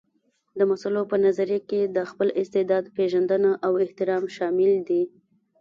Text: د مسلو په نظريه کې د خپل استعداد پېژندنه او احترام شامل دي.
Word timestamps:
د 0.57 0.59
مسلو 0.71 1.01
په 1.11 1.17
نظريه 1.25 1.59
کې 1.69 1.81
د 1.95 1.97
خپل 2.09 2.27
استعداد 2.41 2.83
پېژندنه 2.95 3.51
او 3.65 3.73
احترام 3.83 4.23
شامل 4.35 4.71
دي. 4.87 5.03